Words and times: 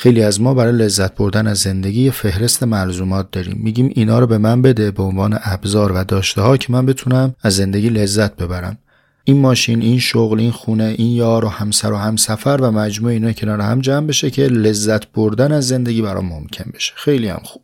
خیلی 0.00 0.22
از 0.22 0.40
ما 0.40 0.54
برای 0.54 0.72
لذت 0.72 1.14
بردن 1.14 1.46
از 1.46 1.58
زندگی 1.58 2.10
فهرست 2.10 2.62
ملزومات 2.62 3.30
داریم. 3.30 3.60
میگیم 3.62 3.92
اینا 3.94 4.18
رو 4.18 4.26
به 4.26 4.38
من 4.38 4.62
بده 4.62 4.90
به 4.90 5.02
عنوان 5.02 5.38
ابزار 5.42 5.92
و 5.92 6.04
داشته 6.04 6.42
ها 6.42 6.56
که 6.56 6.72
من 6.72 6.86
بتونم 6.86 7.34
از 7.42 7.56
زندگی 7.56 7.88
لذت 7.88 8.36
ببرم. 8.36 8.78
این 9.24 9.40
ماشین 9.40 9.82
این 9.82 9.98
شغل 9.98 10.40
این 10.40 10.50
خونه 10.50 10.94
این 10.98 11.12
یار 11.12 11.44
و 11.44 11.48
همسر 11.48 11.92
و 11.92 11.96
همسفر 11.96 12.58
و 12.62 12.70
مجموع 12.70 13.10
اینا 13.10 13.32
کنار 13.32 13.60
هم 13.60 13.80
جمع 13.80 14.06
بشه 14.06 14.30
که 14.30 14.42
لذت 14.42 15.12
بردن 15.12 15.52
از 15.52 15.68
زندگی 15.68 16.02
برام 16.02 16.26
ممکن 16.26 16.70
بشه. 16.74 16.92
خیلی 16.96 17.28
هم 17.28 17.40
خوب. 17.44 17.62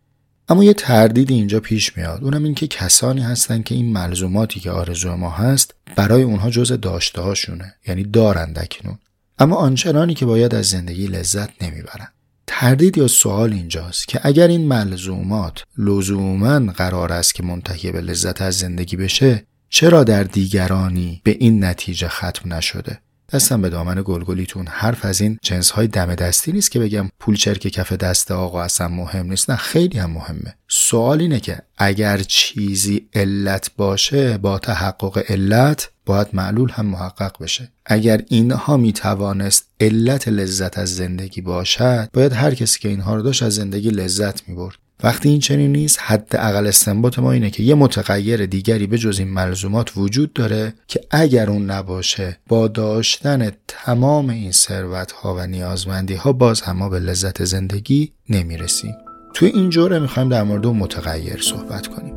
اما 0.49 0.65
یه 0.65 0.75
تردید 0.75 1.31
اینجا 1.31 1.61
پیش 1.61 1.97
میاد. 1.97 2.25
اونم 2.25 2.45
این 2.45 2.55
که 2.55 2.67
کسانی 2.67 3.21
هستن 3.21 3.63
که 3.63 3.75
این 3.75 3.93
ملزوماتی 3.93 4.61
که 4.61 4.71
آرزو 4.71 5.17
ما 5.17 5.31
هست 5.31 5.75
برای 5.97 6.23
اونها 6.23 6.51
جز 6.51 6.73
داشته 6.73 7.21
هاشونه 7.21 7.75
یعنی 7.89 8.05
دارند 8.05 8.59
اکنون 8.59 8.99
اما 9.39 9.57
آنچنانی 9.57 10.15
که 10.15 10.27
باید 10.27 10.55
از 10.55 10.67
زندگی 10.67 11.07
لذت 11.07 11.63
نمی‌برن. 11.63 12.09
تردید 12.47 12.99
یا 12.99 13.09
سوال 13.09 13.53
اینجاست 13.53 14.09
که 14.09 14.21
اگر 14.23 14.49
این 14.49 14.69
ملزومات 14.69 15.65
لزوما 15.79 16.73
قرار 16.73 17.13
است 17.13 17.35
که 17.35 17.43
منتهی 17.43 17.93
به 17.93 18.01
لذت 18.01 18.43
از 18.43 18.59
زندگی 18.59 18.97
بشه 18.97 19.47
چرا 19.69 20.05
در 20.05 20.23
دیگرانی 20.23 21.21
به 21.25 21.37
این 21.41 21.65
نتیجه 21.65 22.09
ختم 22.09 22.55
نشده؟ 22.55 23.01
دستم 23.33 23.63
به 23.63 23.71
دامن 23.71 24.03
گلگلیتون 24.05 24.67
حرف 24.67 25.05
از 25.05 25.21
این 25.21 25.39
جنس 25.43 25.71
های 25.71 25.87
دم 25.87 26.15
دستی 26.15 26.53
نیست 26.53 26.71
که 26.71 26.79
بگم 26.79 27.09
پول 27.21 27.37
چرک 27.37 27.61
کف 27.61 27.93
دست 27.93 28.31
آقا 28.31 28.63
اصلا 28.63 28.89
مهم 28.89 29.27
نیست. 29.27 29.51
نه 29.51 29.57
خیلی 29.57 29.99
هم 29.99 30.11
مهمه. 30.11 30.55
سوال 30.69 31.21
اینه 31.21 31.41
که 31.41 31.63
اگر 31.79 32.19
چیزی 32.19 33.09
علت 33.15 33.71
باشه 33.77 34.39
با 34.39 34.59
تحقق 34.59 35.25
علت 35.29 35.91
باید 36.07 36.29
معلول 36.33 36.71
هم 36.71 36.87
محقق 36.87 37.43
بشه. 37.43 37.73
اگر 37.87 38.23
اینها 38.29 38.77
می 38.77 38.93
توانست 38.93 39.67
علت 39.81 40.29
لذت 40.29 40.79
از 40.79 40.97
زندگی 40.97 41.41
باشد 41.41 42.09
باید 42.13 42.33
هر 42.33 42.55
کسی 42.55 42.81
که 42.81 42.89
اینها 42.89 43.15
رو 43.15 43.23
داشت 43.23 43.43
از 43.43 43.55
زندگی 43.55 43.91
لذت 43.91 44.49
می 44.49 44.55
برد 44.55 44.77
وقتی 45.03 45.29
این 45.29 45.41
چنین 45.41 45.73
نیست 45.73 45.99
حد 46.03 46.29
اقل 46.33 46.67
استنباط 46.67 47.19
ما 47.19 47.33
اینه 47.33 47.51
که 47.51 47.63
یه 47.63 47.75
متغیر 47.75 48.47
دیگری 48.47 48.87
به 48.87 48.99
جز 48.99 49.19
این 49.19 49.29
ملزومات 49.29 49.93
وجود 49.97 50.33
داره 50.33 50.75
که 50.89 51.01
اگر 51.11 51.51
اون 51.51 51.71
نباشه 51.71 52.39
با 52.49 52.69
داشتن 52.69 53.51
تمام 53.69 54.31
این 54.31 54.53
ثروت 54.53 55.13
ها 55.13 55.35
و 55.35 55.47
نیازمندی 55.47 56.15
ها 56.15 56.33
باز 56.33 56.61
هم 56.61 56.91
به 56.91 56.99
لذت 56.99 57.45
زندگی 57.45 58.13
نمی‌رسیم. 58.29 58.95
توی 59.35 59.49
این 59.49 59.71
جوره 59.71 59.99
می‌خوایم 59.99 60.29
در 60.29 60.43
مورد 60.43 60.67
اون 60.67 60.77
متغیر 60.77 61.41
صحبت 61.41 61.87
کنیم. 61.87 62.15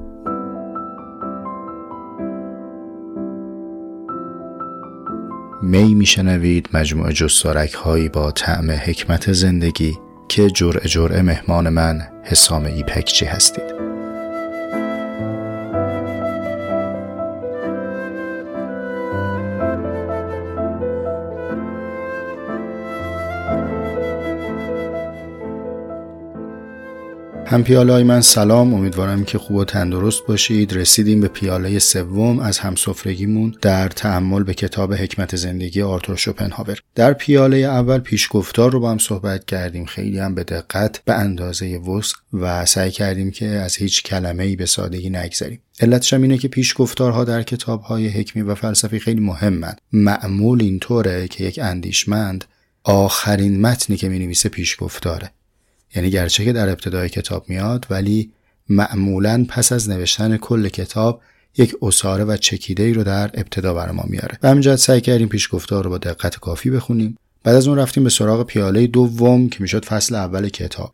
می 5.61 5.95
میشنوید 5.95 6.69
مجموعه 6.73 7.13
جستارک 7.13 7.73
هایی 7.73 8.09
با 8.09 8.31
طعم 8.31 8.71
حکمت 8.71 9.33
زندگی. 9.33 9.97
که 10.29 10.49
جرعه 10.49 10.87
جرعه 10.87 11.21
مهمان 11.21 11.69
من 11.69 12.01
حسام 12.23 12.65
ایپکچی 12.65 13.25
هستید؟ 13.25 13.88
هم 27.51 27.63
پیاله 27.63 28.03
من 28.03 28.21
سلام. 28.21 28.73
امیدوارم 28.73 29.25
که 29.25 29.37
خوب 29.37 29.57
و 29.57 29.65
تندرست 29.65 30.25
باشید. 30.27 30.73
رسیدیم 30.73 31.21
به 31.21 31.27
پیاله 31.27 31.79
سوم 31.79 32.39
از 32.39 32.59
همسفرگیمون 32.59 33.55
در 33.61 33.87
تحمل 33.87 34.43
به 34.43 34.53
کتاب 34.53 34.93
حکمت 34.93 35.35
زندگی 35.35 35.81
آرتور 35.81 36.15
شوپنهاور. 36.15 36.79
در 36.95 37.13
پیاله 37.13 37.57
اول 37.57 37.99
پیشگفتار 37.99 38.71
رو 38.71 38.79
با 38.79 38.91
هم 38.91 38.97
صحبت 38.97 39.45
کردیم. 39.45 39.85
خیلی 39.85 40.19
هم 40.19 40.35
به 40.35 40.43
دقت 40.43 41.01
به 41.05 41.13
اندازه 41.13 41.77
وسق 41.77 42.17
و 42.33 42.65
سعی 42.65 42.91
کردیم 42.91 43.31
که 43.31 43.45
از 43.45 43.75
هیچ 43.75 44.03
کلمه 44.03 44.43
ای 44.43 44.55
به 44.55 44.65
سادگی 44.65 45.09
نگذریم. 45.09 45.61
علتش 45.79 46.13
هم 46.13 46.21
اینه 46.21 46.37
که 46.37 46.47
پیشگفتارها 46.47 47.23
در 47.23 47.43
کتاب 47.43 47.81
های 47.81 48.07
حکمی 48.07 48.41
و 48.41 48.55
فلسفی 48.55 48.99
خیلی 48.99 49.21
مهمن. 49.21 49.75
معمول 49.93 50.61
اینطوره 50.61 51.27
که 51.27 51.43
یک 51.43 51.59
اندیشمند 51.63 52.45
آخرین 52.83 53.61
متنی 53.61 53.97
که 53.97 54.09
می 54.09 54.19
نویسه 54.19 54.49
پیشگفتاره. 54.49 55.31
یعنی 55.95 56.09
گرچه 56.09 56.45
که 56.45 56.53
در 56.53 56.69
ابتدای 56.69 57.09
کتاب 57.09 57.49
میاد 57.49 57.87
ولی 57.89 58.31
معمولا 58.69 59.45
پس 59.49 59.71
از 59.71 59.89
نوشتن 59.89 60.37
کل 60.37 60.69
کتاب 60.69 61.21
یک 61.57 61.75
اصاره 61.81 62.23
و 62.23 62.37
چکیده 62.37 62.83
ای 62.83 62.93
رو 62.93 63.03
در 63.03 63.31
ابتدا 63.33 63.73
بر 63.73 63.91
ما 63.91 64.03
میاره. 64.07 64.37
و 64.43 64.49
همینجا 64.49 64.77
سعی 64.77 65.01
کردیم 65.01 65.27
پیشگفتار 65.27 65.83
رو 65.83 65.89
با 65.89 65.97
دقت 65.97 66.39
کافی 66.39 66.69
بخونیم. 66.69 67.17
بعد 67.43 67.55
از 67.55 67.67
اون 67.67 67.77
رفتیم 67.77 68.03
به 68.03 68.09
سراغ 68.09 68.45
پیاله 68.45 68.87
دوم 68.87 69.49
که 69.49 69.61
می‌شد 69.61 69.85
فصل 69.85 70.15
اول 70.15 70.49
کتاب. 70.49 70.93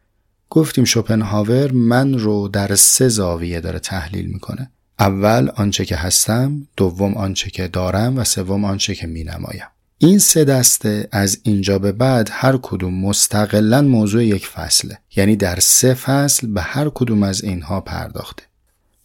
گفتیم 0.49 0.83
شوپنهاور 0.83 1.71
من 1.71 2.13
رو 2.13 2.47
در 2.47 2.75
سه 2.75 3.07
زاویه 3.07 3.61
داره 3.61 3.79
تحلیل 3.79 4.25
می‌کنه. 4.25 4.71
اول 4.99 5.49
آنچه 5.55 5.85
که 5.85 5.95
هستم 5.95 6.67
دوم 6.77 7.13
آنچه 7.13 7.49
که 7.49 7.67
دارم 7.67 8.17
و 8.17 8.23
سوم 8.23 8.65
آنچه 8.65 8.95
که 8.95 9.07
مینمایم. 9.07 9.65
این 9.97 10.19
سه 10.19 10.43
دسته 10.43 11.07
از 11.11 11.39
اینجا 11.43 11.79
به 11.79 11.91
بعد 11.91 12.29
هر 12.31 12.57
کدوم 12.61 13.01
مستقلا 13.01 13.81
موضوع 13.81 14.25
یک 14.25 14.47
فصله. 14.47 14.99
یعنی 15.15 15.35
در 15.35 15.59
سه 15.59 15.93
فصل 15.93 16.47
به 16.47 16.61
هر 16.61 16.89
کدوم 16.89 17.23
از 17.23 17.43
اینها 17.43 17.81
پرداخته. 17.81 18.43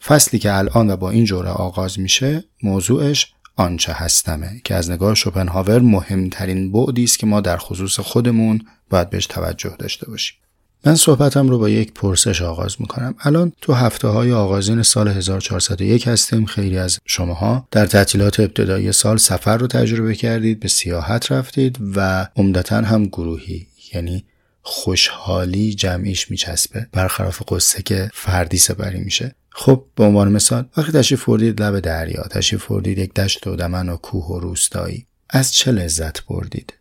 فصلی 0.03 0.39
که 0.39 0.55
الان 0.55 0.91
و 0.91 0.97
با 0.97 1.11
این 1.11 1.25
جوره 1.25 1.49
آغاز 1.49 1.99
میشه 1.99 2.45
موضوعش 2.63 3.35
آنچه 3.57 3.93
هستمه 3.93 4.61
که 4.65 4.75
از 4.75 4.91
نگاه 4.91 5.15
شوپنهاور 5.15 5.81
مهمترین 5.81 6.73
بعدی 6.73 7.05
است 7.05 7.19
که 7.19 7.27
ما 7.27 7.41
در 7.41 7.57
خصوص 7.57 8.01
خودمون 8.01 8.61
باید 8.91 9.11
بهش 9.11 9.27
توجه 9.27 9.77
داشته 9.79 10.11
باشیم. 10.11 10.37
من 10.85 10.95
صحبتم 10.95 11.49
رو 11.49 11.59
با 11.59 11.69
یک 11.69 11.93
پرسش 11.93 12.43
آغاز 12.43 12.77
می‌کنم. 12.79 13.15
الان 13.21 13.53
تو 13.61 13.73
هفته 13.73 14.09
های 14.09 14.33
آغازین 14.33 14.83
سال 14.83 15.09
1401 15.09 16.09
هستیم. 16.09 16.47
خیلی 16.47 16.79
از 16.79 16.99
شماها 17.07 17.69
در 17.71 17.87
تعطیلات 17.87 18.41
ابتدایی 18.41 18.93
سال 18.93 19.17
سفر 19.17 19.57
رو 19.57 19.67
تجربه 19.67 20.15
کردید 20.15 20.61
به 20.61 20.69
سیاحت 20.69 21.33
رفتید 21.33 21.79
و 21.97 22.29
عمدتا 22.37 22.77
هم 22.77 23.05
گروهی 23.05 23.67
یعنی 23.95 24.25
خوشحالی 24.63 25.75
جمعیش 25.75 26.31
میچسبه. 26.31 26.87
برخلاف 26.93 27.43
قصه 27.49 27.83
که 27.83 28.11
فردی 28.15 28.59
سپری 28.59 29.01
میشه. 29.01 29.35
خب 29.51 29.85
به 29.97 30.05
عنوان 30.05 30.33
مثال 30.33 30.65
وقتی 30.77 30.93
تشریف 30.93 31.25
بردید 31.25 31.63
لب 31.63 31.81
دریا 31.81 32.23
تشریف 32.23 32.67
بردید 32.67 32.99
یک 32.99 33.15
دشت 33.15 33.47
و 33.47 33.57
دمن 33.57 33.89
و 33.89 33.97
کوه 33.97 34.27
و 34.27 34.39
روستایی 34.39 35.07
از 35.31 35.53
چه 35.53 35.73
لذت 35.73 36.27
بردید؟ 36.27 36.73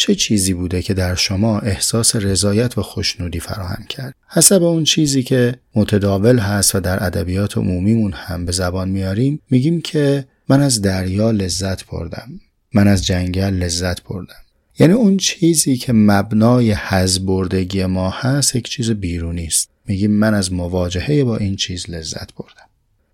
چه 0.00 0.14
چیزی 0.14 0.54
بوده 0.54 0.82
که 0.82 0.94
در 0.94 1.14
شما 1.14 1.58
احساس 1.58 2.16
رضایت 2.16 2.78
و 2.78 2.82
خوشنودی 2.82 3.40
فراهم 3.40 3.84
کرد؟ 3.88 4.14
حسب 4.28 4.62
اون 4.62 4.84
چیزی 4.84 5.22
که 5.22 5.54
متداول 5.74 6.38
هست 6.38 6.74
و 6.74 6.80
در 6.80 7.04
ادبیات 7.04 7.58
عمومیمون 7.58 8.12
هم 8.12 8.44
به 8.44 8.52
زبان 8.52 8.88
میاریم 8.88 9.40
میگیم 9.50 9.80
که 9.80 10.24
من 10.48 10.60
از 10.60 10.82
دریا 10.82 11.30
لذت 11.30 11.86
بردم. 11.86 12.28
من 12.74 12.88
از 12.88 13.06
جنگل 13.06 13.54
لذت 13.54 14.02
بردم. 14.02 14.42
یعنی 14.78 14.92
اون 14.92 15.16
چیزی 15.16 15.76
که 15.76 15.92
مبنای 15.92 16.72
حز 16.72 17.18
بردگی 17.18 17.84
ما 17.84 18.10
هست 18.10 18.56
یک 18.56 18.68
چیز 18.68 18.90
بیرونی 18.90 19.46
است. 19.46 19.70
میگیم 19.86 20.10
من 20.10 20.34
از 20.34 20.52
مواجهه 20.52 21.24
با 21.24 21.36
این 21.36 21.56
چیز 21.56 21.90
لذت 21.90 22.34
بردم. 22.34 22.69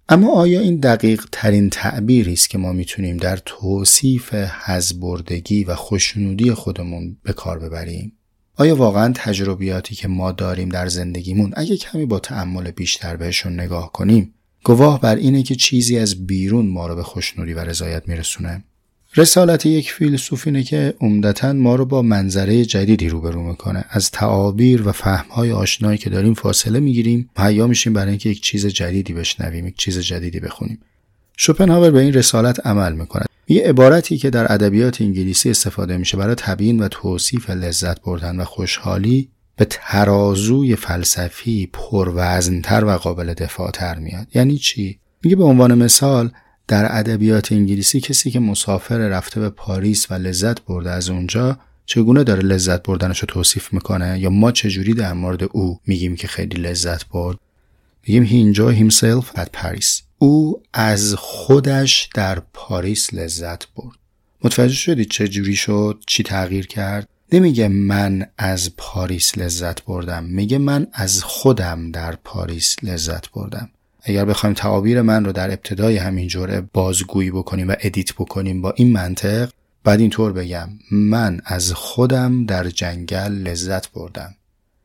اما 0.09 0.33
آیا 0.33 0.61
این 0.61 0.77
دقیق 0.77 1.27
ترین 1.33 1.71
تعبیری 1.71 2.33
است 2.33 2.51
که 2.51 2.59
ما 2.59 2.73
می‌تونیم 2.73 3.17
در 3.17 3.37
توصیف 3.37 4.35
حزبردگی 4.35 5.65
و 5.65 5.75
خوشنودی 5.75 6.53
خودمون 6.53 7.17
به 7.23 7.33
کار 7.33 7.59
ببریم؟ 7.59 8.13
آیا 8.57 8.77
واقعا 8.77 9.13
تجربیاتی 9.17 9.95
که 9.95 10.09
ما 10.09 10.33
داریم 10.33 10.69
در 10.69 10.87
زندگیمون 10.87 11.53
اگه 11.57 11.77
کمی 11.77 12.07
با 12.07 12.19
تعمل 12.19 12.71
بیشتر 12.71 13.17
بهشون 13.17 13.61
نگاه 13.61 13.93
کنیم 13.93 14.35
گواه 14.65 15.01
بر 15.01 15.17
اینه 15.17 15.43
که 15.43 15.55
چیزی 15.55 15.99
از 15.99 16.27
بیرون 16.27 16.67
ما 16.67 16.87
رو 16.87 16.97
به 16.97 17.03
خوشنودی 17.03 17.55
و 17.55 17.61
رضایت 17.61 18.09
میرسونه؟ 18.09 18.65
رسالت 19.19 19.67
یک 19.67 19.93
فیلسوف 19.93 20.47
اینه 20.47 20.63
که 20.63 20.95
عمدتا 21.01 21.53
ما 21.53 21.75
رو 21.75 21.87
با 21.87 22.03
منظره 22.03 22.65
جدیدی 22.65 23.09
روبرو 23.09 23.43
می‌کنه. 23.43 23.85
از 23.89 24.11
تعابیر 24.11 24.89
و 24.89 24.93
فهمهای 24.93 25.53
آشنایی 25.53 25.99
که 25.99 26.11
داریم 26.11 26.35
فاصله 26.35 26.81
می‌گیریم 26.81 27.31
حیا 27.39 27.67
میشیم 27.67 27.93
برای 27.93 28.09
اینکه 28.09 28.29
یک 28.29 28.43
چیز 28.43 28.67
جدیدی 28.67 29.13
بشنویم 29.13 29.67
یک 29.67 29.77
چیز 29.77 29.99
جدیدی 29.99 30.41
بخونیم. 30.41 30.79
شوپنهاور 31.37 31.91
به 31.91 32.01
این 32.01 32.13
رسالت 32.13 32.67
عمل 32.67 32.93
می‌کنه. 32.93 33.25
یه 33.49 33.63
عبارتی 33.63 34.19
که 34.19 34.31
در 34.31 34.53
ادبیات 34.53 35.01
انگلیسی 35.01 35.51
استفاده 35.51 35.97
میشه 35.97 36.17
برای 36.17 36.35
تبیین 36.35 36.83
و 36.83 36.89
توصیف 36.89 37.51
لذت 37.51 38.01
بردن 38.03 38.41
و 38.41 38.45
خوشحالی 38.45 39.29
به 39.57 39.67
ترازوی 39.71 40.77
فلسفی 40.77 41.71
پروزنتر 41.73 42.85
و 42.85 42.91
قابل 42.91 43.35
دفاعتر 43.35 43.99
میاد. 43.99 44.27
یعنی 44.35 44.59
چی؟ 44.59 44.99
میگه 45.23 45.37
به 45.37 45.45
عنوان 45.45 45.75
مثال 45.75 46.31
در 46.69 46.99
ادبیات 46.99 47.53
انگلیسی 47.53 48.01
کسی 48.01 48.31
که 48.31 48.41
مسافر 48.41 48.99
رفته 48.99 49.41
به 49.41 49.51
پاریس 49.51 50.11
و 50.11 50.15
لذت 50.15 50.65
برده 50.65 50.91
از 50.91 51.11
اونجا 51.11 51.59
چگونه 51.87 52.25
داره 52.25 52.43
لذت 52.43 52.83
بردنش 52.83 53.19
رو 53.19 53.27
توصیف 53.27 53.73
می‌کنه؟ 53.73 54.19
یا 54.19 54.31
ما 54.31 54.53
چجوری 54.53 54.95
در 54.95 55.13
مورد 55.13 55.43
او 55.53 55.81
میگیم 55.87 56.17
که 56.17 56.29
خیلی 56.29 56.63
لذت 56.63 57.09
برد؟ 57.09 57.39
میگیم 58.07 58.27
he 58.27 58.55
enjoyed 58.55 58.79
himself 58.79 59.39
at 59.39 59.49
Paris. 59.63 60.03
او 60.19 60.63
از 60.73 61.15
خودش 61.15 62.09
در 62.15 62.43
پاریس 62.53 63.15
لذت 63.15 63.67
برد. 63.75 63.97
متوجه 64.45 64.75
شدید 64.75 65.11
چه 65.11 65.29
جوری 65.29 65.57
شد؟ 65.57 66.03
چی 66.07 66.23
تغییر 66.23 66.67
کرد؟ 66.67 67.09
نمیگه 67.33 67.69
من 67.69 68.27
از 68.39 68.77
پاریس 68.77 69.39
لذت 69.39 69.85
بردم. 69.85 70.25
میگه 70.25 70.59
من 70.59 70.87
از 70.93 71.25
خودم 71.25 71.91
در 71.91 72.17
پاریس 72.25 72.77
لذت 72.83 73.31
بردم. 73.31 73.71
اگر 74.09 74.25
بخوایم 74.25 74.55
تعابیر 74.55 75.03
من 75.03 75.25
رو 75.25 75.33
در 75.33 75.51
ابتدای 75.51 75.97
همین 75.97 76.29
جوره 76.29 76.61
بازگویی 76.73 77.31
بکنیم 77.31 77.69
و 77.69 77.75
ادیت 77.81 78.13
بکنیم 78.13 78.63
با 78.63 78.75
این 78.77 78.93
منطق 78.93 79.51
بعد 79.85 80.01
اینطور 80.01 80.33
بگم. 80.33 80.69
من 80.91 81.41
از 81.45 81.73
خودم 81.73 82.47
در 82.47 82.69
جنگل 82.69 83.33
لذت 83.33 83.93
بردم. 83.93 84.35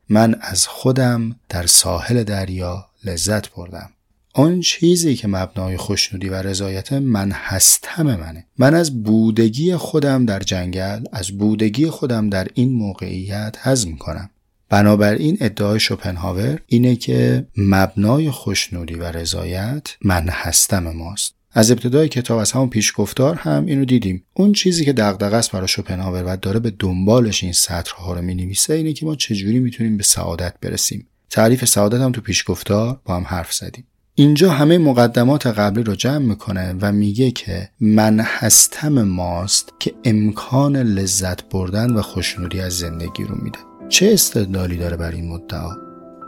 من 0.08 0.36
از 0.40 0.66
خودم 0.66 1.36
در 1.48 1.66
ساحل 1.66 2.24
دریا 2.24 2.86
لذت 3.04 3.50
بردم. 3.50 3.90
آن 4.34 4.60
چیزی 4.60 5.14
که 5.14 5.28
مبنای 5.28 5.76
خوشنودی 5.76 6.28
و 6.28 6.34
رضایت 6.34 6.92
من 6.92 7.30
هستم 7.32 8.02
منه. 8.02 8.46
من 8.58 8.74
از 8.74 9.02
بودگی 9.02 9.76
خودم 9.76 10.26
در 10.26 10.40
جنگل 10.40 11.04
از 11.12 11.30
بودگی 11.30 11.90
خودم 11.90 12.30
در 12.30 12.48
این 12.54 12.72
موقعیت 12.72 13.56
هضم 13.60 13.96
کنم 13.96 14.30
بنابراین 14.72 15.38
ادعای 15.40 15.80
شوپنهاور 15.80 16.58
اینه 16.66 16.96
که 16.96 17.46
مبنای 17.56 18.30
خوشنودی 18.30 18.94
و 18.94 19.04
رضایت 19.04 19.88
من 20.04 20.28
هستم 20.28 20.92
ماست. 20.92 21.34
از 21.52 21.70
ابتدای 21.70 22.08
کتاب 22.08 22.38
از 22.38 22.52
همون 22.52 22.68
پیشگفتار 22.68 23.34
هم 23.34 23.66
اینو 23.66 23.84
دیدیم. 23.84 24.24
اون 24.34 24.52
چیزی 24.52 24.84
که 24.84 24.92
دغدغه 24.92 25.36
است 25.36 25.52
برای 25.52 25.68
شوپنهاور 25.68 26.24
و 26.26 26.36
داره 26.36 26.60
به 26.60 26.72
دنبالش 26.78 27.42
این 27.42 27.52
سطرها 27.52 28.14
رو 28.14 28.22
می‌نویسه 28.22 28.74
اینه 28.74 28.92
که 28.92 29.06
ما 29.06 29.14
چجوری 29.14 29.58
می‌تونیم 29.58 29.96
به 29.96 30.02
سعادت 30.02 30.54
برسیم. 30.60 31.06
تعریف 31.30 31.64
سعادت 31.64 32.00
هم 32.00 32.12
تو 32.12 32.20
پیشگفتار 32.20 33.00
با 33.04 33.16
هم 33.16 33.24
حرف 33.26 33.52
زدیم. 33.52 33.84
اینجا 34.14 34.50
همه 34.50 34.78
مقدمات 34.78 35.46
قبلی 35.46 35.84
رو 35.84 35.94
جمع 35.94 36.18
می‌کنه 36.18 36.74
و 36.80 36.92
میگه 36.92 37.30
که 37.30 37.68
من 37.80 38.20
هستم 38.20 39.02
ماست 39.02 39.72
که 39.80 39.94
امکان 40.04 40.76
لذت 40.76 41.48
بردن 41.48 41.90
و 41.90 42.02
خوشنودی 42.02 42.60
از 42.60 42.78
زندگی 42.78 43.24
رو 43.24 43.34
میده 43.42 43.58
چه 43.88 44.12
استدلالی 44.12 44.76
داره 44.76 44.96
بر 44.96 45.10
این 45.10 45.28
مدعا؟ 45.28 45.70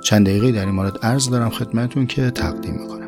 چند 0.03 0.27
دقیقه 0.27 0.53
در 0.53 0.67
این 0.67 0.75
مورد 0.75 0.99
عرض 1.03 1.31
دارم 1.31 1.51
خدمتون 1.51 2.07
که 2.07 2.31
تقدیم 2.31 2.75
می‌کنم 2.75 3.04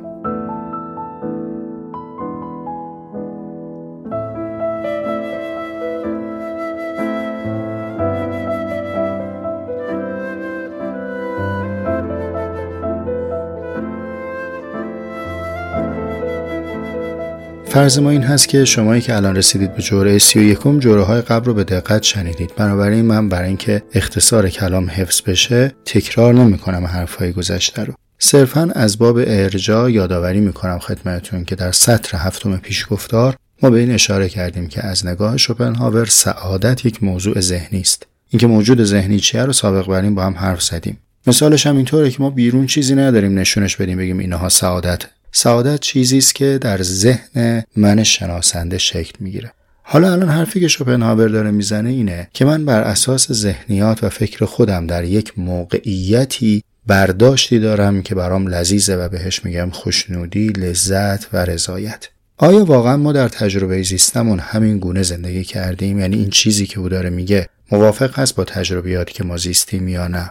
فرض 17.76 17.98
ما 17.98 18.10
این 18.10 18.22
هست 18.22 18.48
که 18.48 18.64
شمایی 18.64 19.00
که 19.00 19.16
الان 19.16 19.36
رسیدید 19.36 19.74
به 19.74 19.82
جوره 19.82 20.18
سی 20.18 20.38
و 20.38 20.42
یکم 20.42 20.78
جوره 20.78 21.02
های 21.02 21.20
قبل 21.20 21.44
رو 21.46 21.54
به 21.54 21.64
دقت 21.64 22.02
شنیدید. 22.02 22.52
بنابراین 22.56 23.04
من 23.04 23.28
برای 23.28 23.48
اینکه 23.48 23.82
اختصار 23.92 24.48
کلام 24.48 24.90
حفظ 24.90 25.22
بشه 25.22 25.72
تکرار 25.84 26.34
نمی 26.34 26.58
کنم 26.58 26.84
حرفهای 26.84 27.32
گذشته 27.32 27.84
رو. 27.84 27.94
صرفا 28.18 28.70
از 28.74 28.98
باب 28.98 29.16
ارجاع 29.16 29.92
یادآوری 29.92 30.40
می‌کنم 30.40 30.78
خدمتتون 30.78 31.44
که 31.44 31.56
در 31.56 31.72
سطر 31.72 32.18
هفتم 32.18 32.56
پیشگفتار 32.56 33.36
ما 33.62 33.70
به 33.70 33.78
این 33.78 33.90
اشاره 33.90 34.28
کردیم 34.28 34.68
که 34.68 34.86
از 34.86 35.06
نگاه 35.06 35.36
شوپنهاور 35.36 36.04
سعادت 36.04 36.86
یک 36.86 37.02
موضوع 37.02 37.40
ذهنی 37.40 37.80
است. 37.80 38.06
اینکه 38.30 38.46
موجود 38.46 38.84
ذهنی 38.84 39.20
چیه 39.20 39.42
رو 39.42 39.52
سابق 39.52 39.86
بر 39.86 40.10
با 40.10 40.22
هم 40.22 40.34
حرف 40.34 40.62
زدیم. 40.62 40.98
مثالش 41.26 41.66
هم 41.66 41.76
اینطوره 41.76 42.10
که 42.10 42.22
ما 42.22 42.30
بیرون 42.30 42.66
چیزی 42.66 42.94
نداریم 42.94 43.38
نشونش 43.38 43.76
بدیم 43.76 43.98
بگیم 43.98 44.18
اینها 44.18 44.48
سعادت. 44.48 45.04
سعادت 45.38 45.80
چیزی 45.80 46.18
است 46.18 46.34
که 46.34 46.58
در 46.60 46.82
ذهن 46.82 47.64
من 47.76 48.02
شناسنده 48.02 48.78
شکل 48.78 49.12
می‌گیره. 49.20 49.52
حالا 49.82 50.12
الان 50.12 50.28
حرفی 50.28 50.60
که 50.60 50.68
شوپنهاور 50.68 51.28
داره 51.28 51.50
می‌زنه 51.50 51.90
اینه 51.90 52.28
که 52.32 52.44
من 52.44 52.64
بر 52.64 52.80
اساس 52.80 53.32
ذهنیات 53.32 54.04
و 54.04 54.08
فکر 54.08 54.44
خودم 54.44 54.86
در 54.86 55.04
یک 55.04 55.38
موقعیتی 55.38 56.64
برداشتی 56.86 57.58
دارم 57.58 58.02
که 58.02 58.14
برام 58.14 58.46
لذیذه 58.46 58.96
و 58.96 59.08
بهش 59.08 59.44
میگم 59.44 59.70
خوشنودی، 59.70 60.48
لذت 60.48 61.34
و 61.34 61.44
رضایت. 61.44 62.08
آیا 62.36 62.64
واقعا 62.64 62.96
ما 62.96 63.12
در 63.12 63.28
تجربه 63.28 63.82
زیستمون 63.82 64.38
همین 64.38 64.78
گونه 64.78 65.02
زندگی 65.02 65.44
کردیم؟ 65.44 65.98
یعنی 65.98 66.16
این 66.16 66.30
چیزی 66.30 66.66
که 66.66 66.80
او 66.80 66.88
داره 66.88 67.10
میگه 67.10 67.48
موافق 67.72 68.18
هست 68.18 68.34
با 68.34 68.44
تجربیاتی 68.44 69.12
که 69.12 69.24
ما 69.24 69.36
زیستیم 69.36 69.88
یا 69.88 70.08
نه؟ 70.08 70.30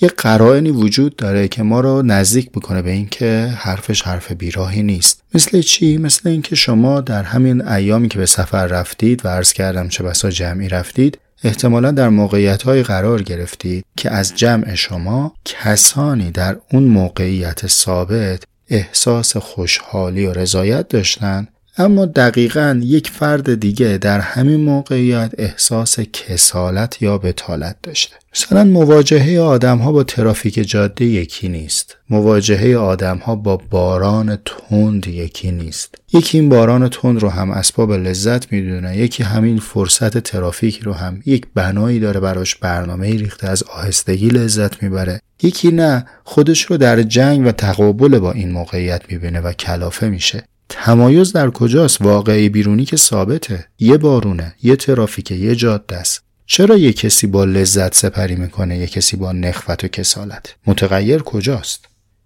یه 0.00 0.08
قرائنی 0.08 0.70
وجود 0.70 1.16
داره 1.16 1.48
که 1.48 1.62
ما 1.62 1.80
رو 1.80 2.02
نزدیک 2.02 2.50
می‌کنه 2.54 2.82
به 2.82 2.90
اینکه 2.90 3.52
حرفش 3.56 4.02
حرف 4.02 4.32
بیراهی 4.32 4.82
نیست. 4.82 5.22
مثل 5.34 5.60
چی؟ 5.60 5.96
مثل 5.96 6.28
اینکه 6.28 6.56
شما 6.56 7.00
در 7.00 7.22
همین 7.22 7.68
ایامی 7.68 8.08
که 8.08 8.18
به 8.18 8.26
سفر 8.26 8.66
رفتید 8.66 9.26
و 9.26 9.28
عرض 9.28 9.52
کردم 9.52 9.88
چه 9.88 10.02
بسا 10.04 10.30
جمعی 10.30 10.68
رفتید 10.68 11.18
احتمالا 11.44 11.90
در 11.90 12.08
موقعیت 12.08 12.62
های 12.62 12.82
قرار 12.82 13.22
گرفتید 13.22 13.84
که 13.96 14.10
از 14.10 14.36
جمع 14.36 14.74
شما 14.74 15.34
کسانی 15.44 16.30
در 16.30 16.56
اون 16.72 16.82
موقعیت 16.82 17.66
ثابت 17.66 18.42
احساس 18.68 19.36
خوشحالی 19.36 20.26
و 20.26 20.32
رضایت 20.32 20.88
داشتن 20.88 21.48
اما 21.80 22.06
دقیقا 22.06 22.80
یک 22.84 23.10
فرد 23.10 23.60
دیگه 23.60 23.98
در 23.98 24.20
همین 24.20 24.60
موقعیت 24.60 25.32
احساس 25.38 26.00
کسالت 26.00 27.02
یا 27.02 27.18
بتالت 27.18 27.76
داشته. 27.82 28.16
مثلا 28.34 28.64
مواجهه 28.64 29.40
آدم 29.40 29.78
ها 29.78 29.92
با 29.92 30.04
ترافیک 30.04 30.68
جاده 30.68 31.04
یکی 31.04 31.48
نیست. 31.48 31.96
مواجهه 32.10 32.76
آدم 32.76 33.18
ها 33.18 33.34
با 33.34 33.56
باران 33.70 34.38
تند 34.44 35.06
یکی 35.06 35.50
نیست. 35.50 35.94
یکی 36.12 36.38
این 36.38 36.48
باران 36.48 36.88
تند 36.88 37.22
رو 37.22 37.28
هم 37.28 37.50
اسباب 37.50 37.92
لذت 37.92 38.52
می‌دونه 38.52 38.96
یکی 38.96 39.22
همین 39.22 39.58
فرصت 39.58 40.18
ترافیک 40.18 40.78
رو 40.78 40.92
هم. 40.92 41.22
یک 41.26 41.46
بنایی 41.54 42.00
داره 42.00 42.20
براش 42.20 42.54
برنامه 42.54 43.10
ریخته 43.10 43.48
از 43.48 43.62
آهستگی 43.62 44.28
لذت 44.28 44.82
می‌بره. 44.82 45.20
یکی 45.42 45.70
نه 45.70 46.06
خودش 46.24 46.62
رو 46.62 46.76
در 46.76 47.02
جنگ 47.02 47.46
و 47.46 47.52
تقابل 47.52 48.18
با 48.18 48.32
این 48.32 48.50
موقعیت 48.52 49.02
می‌بینه 49.08 49.40
و 49.40 49.52
کلافه 49.52 50.08
میشه. 50.08 50.44
تمایز 50.68 51.32
در 51.32 51.50
کجاست 51.50 52.02
واقعی 52.02 52.48
بیرونی 52.48 52.84
که 52.84 52.96
ثابته؟ 52.96 53.64
یه 53.78 53.96
بارونه 53.96 54.54
یه 54.62 54.76
ترافیک 54.76 55.30
یه 55.30 55.54
جاده 55.54 55.96
است. 55.96 56.22
چرا 56.46 56.76
یه 56.76 56.92
کسی 56.92 57.26
با 57.26 57.44
لذت 57.44 57.94
سپری 57.94 58.36
می‌کنه 58.36 58.78
یه 58.78 58.86
کسی 58.86 59.16
با 59.16 59.32
نخوت 59.32 59.84
و 59.84 59.88
کسالت؟ 59.88 60.54
متغیر 60.66 61.22
کجاست؟ 61.22 61.84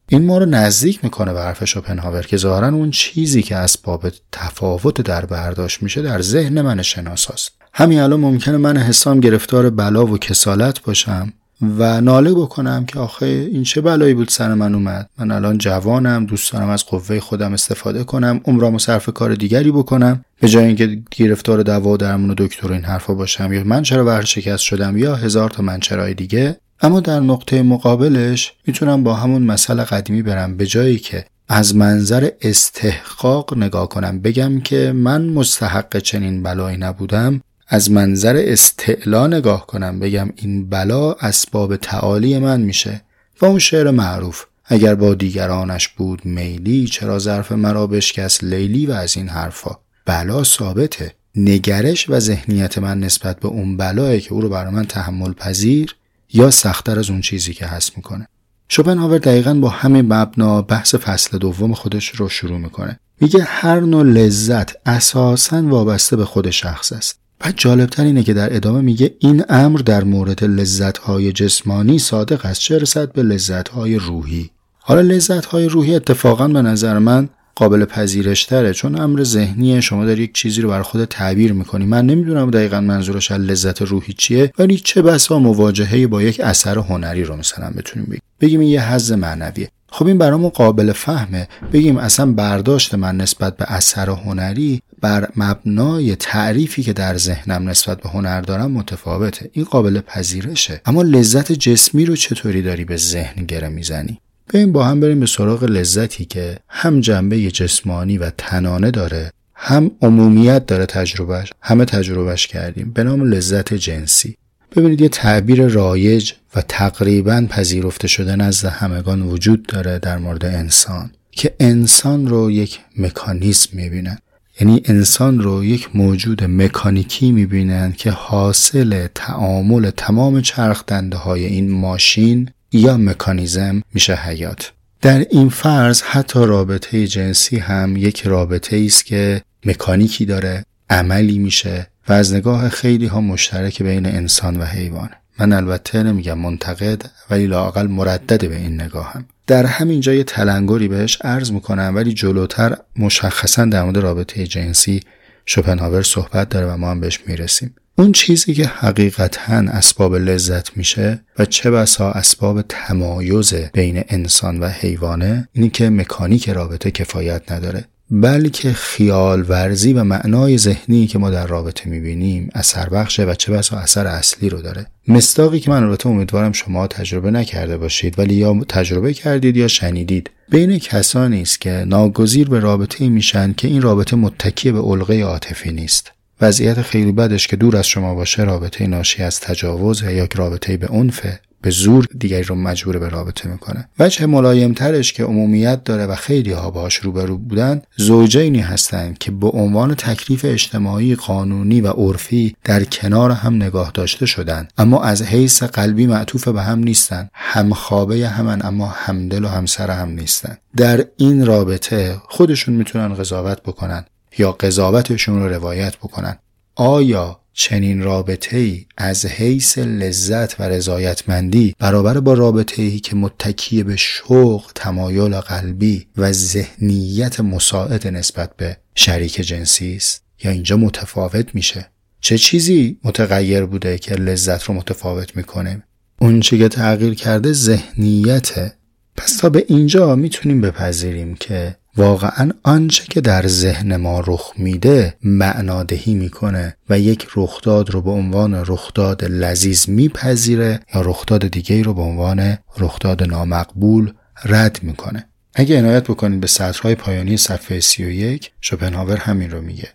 این 0.08 0.26
ما 0.26 0.38
رو 0.38 0.46
نزدیک 0.46 1.04
می‌کنه 1.04 1.32
به 1.32 1.40
حرف 1.40 1.64
شوپنهاور 1.64 2.22
که 2.22 2.36
ظاهرا 2.36 2.68
اون 2.68 2.90
چیزی 2.90 3.42
که 3.42 3.56
اسباب 3.56 4.12
تفاوت 4.32 5.00
در 5.00 5.26
برداشت 5.26 5.82
میشه 5.82 6.02
در 6.02 6.22
ذهن 6.22 6.60
من 6.60 6.82
شناساست. 6.82 7.52
همین 7.74 8.00
الان 8.00 8.20
ممکنه 8.20 8.56
من 8.56 8.76
حسام 8.76 9.20
گرفتار 9.20 9.70
بلا 9.70 10.06
و 10.06 10.18
کسالت 10.18 10.82
باشم. 10.82 11.32
و 11.78 12.00
ناله 12.00 12.34
بکنم 12.34 12.84
که 12.84 12.98
آخه 12.98 13.26
این 13.26 13.62
چه 13.62 13.80
بلایی 13.80 14.14
بود 14.14 14.28
سر 14.28 14.54
من 14.54 14.74
اومد. 14.74 15.10
من 15.18 15.30
الان 15.30 15.58
جوانم 15.58 16.26
دوست 16.26 16.52
دارم 16.52 16.68
از 16.68 16.86
قوه 16.86 17.20
خودم 17.20 17.52
استفاده 17.52 18.04
کنم 18.04 18.40
عمرامو 18.44 18.78
صرف 18.78 19.08
کار 19.10 19.34
دیگری 19.34 19.70
بکنم. 19.70 20.24
به 20.40 20.48
جای 20.48 20.64
اینکه 20.64 20.98
گرفتار 21.10 21.62
دوا 21.62 21.90
و 21.90 21.96
درمون 21.96 22.30
و 22.30 22.34
دکتر 22.38 22.72
این 22.72 22.84
حرفا 22.84 23.14
باشم 23.14 23.52
یا 23.52 23.64
من 23.64 23.82
چرا 23.82 24.04
ورشکست 24.04 24.62
شدم 24.62 24.96
یا 24.96 25.14
هزار 25.16 25.50
تا 25.50 25.62
من 25.62 25.80
چرای 25.80 26.14
دیگه. 26.14 26.56
اما 26.80 27.00
در 27.00 27.20
نقطه 27.20 27.62
مقابلش 27.62 28.52
می‌تونم 28.66 29.02
با 29.02 29.14
همون 29.14 29.42
مسئله 29.42 29.84
قدیمی 29.84 30.22
برم. 30.22 30.56
به 30.56 30.66
جایی 30.66 30.98
که 30.98 31.24
از 31.48 31.76
منظر 31.76 32.28
استحقاق 32.42 33.56
نگاه 33.56 33.88
کنم. 33.88 34.20
بگم 34.20 34.60
که 34.60 34.92
من 34.92 35.24
مستحق 35.24 35.98
چنین 35.98 36.42
بلایی 36.42 36.76
نبودم. 36.76 37.40
از 37.74 37.90
منظر 37.90 38.42
استعلا 38.46 39.26
نگاه 39.26 39.66
کنم 39.66 40.00
بگم 40.00 40.30
این 40.36 40.68
بلا 40.68 41.12
اسباب 41.12 41.76
تعالی 41.76 42.38
من 42.38 42.60
میشه 42.60 43.02
و 43.40 43.46
اون 43.46 43.58
شعر 43.58 43.90
معروف. 43.90 44.44
اگر 44.64 44.94
با 44.94 45.14
دیگرانش 45.14 45.88
بود 45.88 46.24
میلی 46.24 46.86
چرا 46.86 47.18
ظرف 47.18 47.52
مرا 47.52 47.86
بشکست 47.86 48.44
لیلی 48.44 48.86
و 48.86 48.92
از 48.92 49.16
این 49.16 49.28
حرفا؟ 49.28 49.78
بلا 50.04 50.44
ثابته. 50.44 51.14
نگرش 51.36 52.10
و 52.10 52.20
ذهنیت 52.20 52.78
من 52.78 53.00
نسبت 53.00 53.40
به 53.40 53.48
اون 53.48 53.76
بلایی 53.76 54.20
که 54.20 54.32
او 54.32 54.40
رو 54.40 54.48
برای 54.48 54.72
من 54.72 54.84
تحمل 54.84 55.32
پذیر 55.32 55.94
یا 56.32 56.50
سختتر 56.50 56.98
از 56.98 57.10
اون 57.10 57.20
چیزی 57.20 57.54
که 57.54 57.66
هست 57.66 57.96
می‌کنه. 57.96 58.28
شوپنهاور 58.68 59.18
دقیقا 59.18 59.54
با 59.54 59.68
همه 59.68 60.02
مبنا 60.02 60.62
بحث 60.62 60.94
فصل 60.94 61.38
دوم 61.38 61.74
خودش 61.74 62.08
رو 62.08 62.28
شروع 62.28 62.58
می‌کنه. 62.58 62.98
میگه 63.20 63.42
هر 63.42 63.80
نوع 63.80 64.02
لذت 64.02 64.72
اساسا 64.86 65.62
وابسته 65.62 66.16
به 66.16 66.24
خود 66.24 66.50
شخص 66.50 66.92
است. 66.92 67.21
و 67.44 67.52
جالبتر 67.56 68.04
اینه 68.04 68.22
که 68.22 68.34
در 68.34 68.56
ادامه 68.56 68.80
میگه 68.80 69.14
این 69.18 69.44
امر 69.48 69.78
در 69.78 70.04
مورد 70.04 70.44
لذتهای 70.44 71.32
جسمانی 71.32 71.98
صادق 71.98 72.46
است 72.46 72.60
چه 72.60 72.78
رسد 72.78 73.12
به 73.12 73.22
لذتهای 73.22 73.96
روحی؟ 73.96 74.50
حالا 74.78 75.00
لذتهای 75.00 75.68
روحی 75.68 75.94
اتفاقا 75.94 76.48
به 76.48 76.62
نظر 76.62 76.98
من 76.98 77.28
قابل 77.54 77.84
پذیرش 77.84 78.44
تره 78.44 78.72
چون 78.72 79.00
امر 79.00 79.22
ذهنیه 79.22 79.80
شما 79.80 80.04
در 80.04 80.18
یک 80.18 80.34
چیزی 80.34 80.60
رو 80.60 80.68
بر 80.68 80.82
خود 80.82 81.04
تعبیر 81.04 81.52
می‌کنی. 81.52 81.86
من 81.86 82.06
نمی‌دونم 82.06 82.50
دقیقا 82.50 82.80
منظورش 82.80 83.30
از 83.30 83.40
لذت 83.40 83.82
روحی 83.82 84.12
چیه 84.12 84.52
ولی 84.58 84.76
چه 84.76 85.02
بسا 85.02 85.38
مواجهه 85.38 86.06
با 86.06 86.22
یک 86.22 86.40
اثر 86.40 86.78
هنری 86.78 87.24
رو 87.24 87.36
مثلا 87.36 87.70
بتونیم 87.70 88.06
بگیم. 88.06 88.22
بگیم 88.40 88.62
یه 88.62 88.92
حز 88.92 89.12
معنویه. 89.12 89.68
خب 89.88 90.06
این 90.06 90.18
برامون 90.18 90.50
قابل 90.50 90.92
فهمه. 90.92 91.48
بگیم 91.72 91.96
اصلا 91.96 92.32
برداشت 92.32 92.94
من 92.94 93.16
نسبت 93.16 93.56
به 93.56 93.72
اثر 93.72 94.10
هنری 94.10 94.82
بر 95.02 95.28
مبنای 95.36 96.16
تعریفی 96.16 96.82
که 96.82 96.92
در 96.92 97.16
ذهنم 97.16 97.68
نسبت 97.68 98.00
به 98.00 98.08
هنر 98.08 98.40
دارم 98.40 98.70
متفاوته. 98.70 99.50
این 99.52 99.64
قابل 99.64 100.00
پذیرشه. 100.00 100.80
اما 100.86 101.02
لذت 101.02 101.52
جسمی 101.52 102.04
رو 102.04 102.16
چطوری 102.16 102.62
داری 102.62 102.84
به 102.84 102.96
ذهن 102.96 103.44
گره 103.44 103.68
می‌زنی؟ 103.68 104.20
این 104.54 104.72
با 104.72 104.84
هم 104.84 105.00
بریم 105.00 105.20
به 105.20 105.26
سراغ 105.26 105.64
لذتی 105.64 106.24
که 106.24 106.56
هم 106.68 107.00
جنبه 107.00 107.50
جسمانی 107.50 108.18
و 108.18 108.30
تنانه 108.38 108.90
داره 108.90 109.32
هم 109.54 109.90
عمومیت 110.02 110.66
داره 110.66 110.86
تجربهش 110.86 111.52
همه 111.60 111.84
تجربهش 111.84 112.46
کردیم. 112.46 112.92
به 112.92 113.04
نام 113.04 113.22
لذت 113.22 113.74
جنسی. 113.74 114.36
ببینید 114.76 115.00
یه 115.00 115.08
تعبیر 115.08 115.66
رایج 115.66 116.32
و 116.54 116.62
تقریبا 116.68 117.46
پذیرفته 117.50 118.08
شده 118.08 118.36
نزد 118.36 118.68
همگان 118.68 119.22
وجود 119.22 119.66
داره 119.66 119.98
در 119.98 120.18
مورد 120.18 120.44
انسان 120.44 121.10
که 121.30 121.54
انسان 121.60 122.26
رو 122.26 122.50
یک 122.50 122.78
مکانیزم 122.98 123.70
می‌بینن 123.72 124.18
یعنی 124.60 124.82
انسان 124.84 125.40
رو 125.40 125.64
یک 125.64 125.96
موجود 125.96 126.44
مکانیکی 126.44 127.32
می‌بینن 127.32 127.92
که 127.92 128.10
حاصل 128.10 129.06
تعامل 129.14 129.90
تمام 129.90 130.40
چرخ 130.40 130.84
دنده 130.86 131.16
های 131.16 131.44
این 131.44 131.70
ماشین 131.70 132.50
یا 132.72 132.96
مکانیزم 132.96 133.82
میشه 133.94 134.14
حیات. 134.14 134.72
در 135.02 135.18
این 135.30 135.48
فرض 135.48 136.02
حتی 136.02 136.38
رابطه 136.46 137.06
جنسی 137.06 137.58
هم 137.58 137.96
یک 137.96 138.22
رابطه 138.22 138.82
است 138.86 139.06
که 139.06 139.42
مکانیکی 139.64 140.24
داره 140.24 140.64
عملی 140.90 141.38
میشه 141.38 141.86
و 142.08 142.12
از 142.12 142.34
نگاه 142.34 142.68
خیلی 142.68 143.06
ها 143.06 143.20
مشترک 143.20 143.82
بین 143.82 144.06
انسان 144.06 144.56
و 144.60 144.64
حیوان. 144.64 145.10
من 145.38 145.52
البته 145.52 146.02
نمیگم 146.02 146.38
منتقد 146.38 147.10
ولی 147.30 147.46
لاقل 147.46 147.86
مردد 147.86 148.48
به 148.48 148.56
این 148.56 148.80
نگاه 148.80 149.12
هم 149.12 149.24
در 149.46 149.66
همین 149.66 150.00
جای 150.00 150.24
تلنگری 150.24 150.88
بهش 150.88 151.18
عرض 151.20 151.52
می‌کنم 151.52 151.92
ولی 151.94 152.12
جلوتر 152.12 152.76
مشخصا 152.96 153.64
در 153.64 153.82
مورد 153.82 153.98
رابطه 153.98 154.46
جنسی 154.46 155.00
شوپنهاور 155.46 156.02
صحبت 156.02 156.48
داره 156.48 156.66
و 156.66 156.76
ما 156.76 156.90
هم 156.90 157.00
بهش 157.00 157.20
می‌رسیم. 157.26 157.74
اون 157.98 158.12
چیزی 158.12 158.54
که 158.54 158.66
حقیقتا 158.66 159.54
اسباب 159.54 160.14
لذت 160.14 160.76
میشه 160.76 161.20
و 161.38 161.44
چه 161.44 161.70
بسا 161.70 162.10
اسباب 162.10 162.62
تمایز 162.62 163.54
بین 163.54 164.04
انسان 164.08 164.60
و 164.60 164.68
حیوانه 164.68 165.48
اینی 165.52 165.70
که 165.70 165.90
مکانیک 165.90 166.48
رابطه 166.48 166.90
کفایت 166.90 167.52
نداره. 167.52 167.84
بلکه 168.14 168.72
خیال 168.72 169.44
ورزی 169.48 169.92
و 169.92 170.04
معنای 170.04 170.58
ذهنی 170.58 171.06
که 171.06 171.18
ما 171.18 171.30
در 171.30 171.46
رابطه 171.46 171.90
می‌بینیم 171.90 172.48
اثر 172.54 172.88
بخشه 172.88 173.24
و 173.24 173.34
چه 173.34 173.52
بسا 173.52 173.76
اثر 173.76 174.06
اصلی 174.06 174.48
رو 174.48 174.62
داره. 174.62 174.86
مستاقی 175.08 175.60
که 175.60 175.70
من 175.70 175.82
البته 175.82 176.06
امیدوارم 176.06 176.52
شما 176.52 176.86
تجربه 176.86 177.30
نکرده 177.30 177.76
باشید 177.76 178.18
ولی 178.18 178.34
یا 178.34 178.64
تجربه 178.68 179.14
کردید 179.14 179.56
یا 179.56 179.68
شنیدید. 179.68 180.30
بین 180.50 180.78
کسانی 180.78 181.42
است 181.42 181.60
که 181.60 181.70
ناگزیر 181.70 182.48
به 182.48 182.60
رابطه 182.60 183.08
میشن 183.08 183.52
که 183.52 183.68
این 183.68 183.82
رابطه 183.82 184.16
متکی 184.16 184.72
به 184.72 184.80
علقه 184.80 185.22
عاطفی 185.22 185.72
نیست. 185.72 186.12
وضعیت 186.40 186.82
خیلی 186.82 187.12
بدش 187.12 187.46
که 187.46 187.56
دور 187.56 187.76
از 187.76 187.86
شما 187.86 188.14
باشه 188.14 188.42
رابطه 188.42 188.86
ناشی 188.86 189.22
از 189.22 189.40
تجاوز 189.40 190.02
یا 190.02 190.28
رابطه 190.36 190.76
به 190.76 190.88
عنفه 190.88 191.40
به 191.62 191.70
زور 191.70 192.06
دیگری 192.18 192.42
رو 192.42 192.54
مجبور 192.54 192.98
به 192.98 193.08
رابطه 193.08 193.48
می‌کنه. 193.48 193.88
وجه 193.98 194.26
ملایمترش 194.26 195.12
که 195.12 195.24
عمومیت 195.24 195.84
داره 195.84 196.06
و 196.06 196.14
خیلی 196.14 196.52
ها 196.52 196.70
باهاش 196.70 196.96
روبرو 196.96 197.38
بودن 197.38 197.82
زوجینی 197.96 198.60
هستند 198.60 199.18
که 199.18 199.30
به 199.30 199.48
عنوان 199.48 199.94
تکلیف 199.94 200.44
اجتماعی 200.44 201.14
قانونی 201.14 201.80
و 201.80 201.88
عرفی 201.88 202.56
در 202.64 202.84
کنار 202.84 203.30
هم 203.30 203.54
نگاه 203.54 203.90
داشته 203.94 204.26
شدن. 204.26 204.68
اما 204.78 205.02
از 205.02 205.22
حیث 205.22 205.62
قلبی 205.62 206.06
معطوف 206.06 206.48
به 206.48 206.62
هم 206.62 206.78
نیستن. 206.78 207.28
هم 207.32 207.74
خوابه 207.74 208.28
همن 208.28 208.60
اما 208.64 208.86
همدل 208.86 209.44
و 209.44 209.48
همسر 209.48 209.90
هم 209.90 210.08
نیستن. 210.08 210.56
در 210.76 211.04
این 211.16 211.46
رابطه 211.46 212.16
خودشون 212.28 212.74
می‌تونن 212.74 213.14
قضاوت 213.14 213.62
بکنن 213.62 214.04
یا 214.38 214.52
قضاوتشون 214.52 215.42
رو 215.42 215.48
روایت 215.48 215.96
بکنن. 215.96 216.36
آیا 216.74 217.41
چنین 217.52 218.02
رابطه 218.02 218.56
ای 218.56 218.86
از 218.96 219.26
حیث 219.26 219.78
لذت 219.78 220.60
و 220.60 220.62
رضایتمندی 220.62 221.74
برابر 221.78 222.20
با 222.20 222.34
رابطه 222.34 222.82
ای 222.82 223.00
که 223.00 223.16
متکی 223.16 223.82
به 223.82 223.96
شوق، 223.96 224.72
تمایل 224.74 225.40
قلبی 225.40 226.06
و 226.16 226.32
ذهنیت 226.32 227.40
مساعد 227.40 228.08
نسبت 228.08 228.56
به 228.56 228.76
شریک 228.94 229.40
جنسی 229.40 229.96
است. 229.96 230.22
یا 230.44 230.50
اینجا 230.50 230.76
متفاوت 230.76 231.54
میشه. 231.54 231.88
چه 232.20 232.38
چیزی 232.38 232.98
متغیر 233.04 233.64
بوده 233.64 233.98
که 233.98 234.14
لذت 234.14 234.62
رو 234.62 234.74
متفاوت 234.74 235.36
می‌کنه؟ 235.36 235.82
اون 236.20 236.40
چی 236.40 236.58
که 236.58 236.68
تغییر 236.68 237.14
کرده 237.14 237.52
ذهنیته. 237.52 238.72
پس 239.16 239.36
تا 239.36 239.48
به 239.48 239.64
اینجا 239.68 240.16
می‌تونیم 240.16 240.60
بپذیریم 240.60 241.34
که 241.34 241.76
واقعا 241.96 242.50
آنچه 242.62 243.04
که 243.10 243.20
در 243.20 243.46
ذهن 243.46 243.96
ما 243.96 244.20
رخ 244.20 244.52
میده 244.56 245.16
معنادهی 245.22 246.14
می‌کنه 246.14 246.76
و 246.88 246.98
یک 246.98 247.26
رخداد 247.36 247.90
رو 247.90 248.02
به 248.02 248.10
عنوان 248.10 248.54
رخداد 248.54 249.24
لذیذ 249.24 249.88
میپذیره 249.88 250.80
یا 250.94 251.00
رخداد 251.00 251.48
دیگه 251.48 251.82
رو 251.82 251.94
به 251.94 252.02
عنوان 252.02 252.58
رخداد 252.78 253.22
نامقبول 253.22 254.12
رد 254.44 254.78
می‌کنه. 254.82 255.28
اگه 255.54 255.78
عنایت 255.78 256.04
بکنید 256.04 256.40
به 256.40 256.46
سطرهای 256.46 256.94
پایانی 256.94 257.36
صفحه 257.36 257.80
31 257.80 258.50
شوپنهاور 258.60 259.16
همین 259.16 259.50
رو 259.50 259.60
میگه. 259.60 259.88